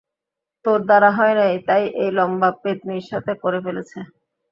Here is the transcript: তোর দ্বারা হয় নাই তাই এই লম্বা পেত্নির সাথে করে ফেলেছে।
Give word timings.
তোর 0.65 0.79
দ্বারা 0.87 1.09
হয় 1.17 1.35
নাই 1.39 1.53
তাই 1.67 1.83
এই 2.01 2.11
লম্বা 2.17 2.49
পেত্নির 2.61 3.05
সাথে 3.11 3.31
করে 3.43 3.59
ফেলেছে। 3.65 3.97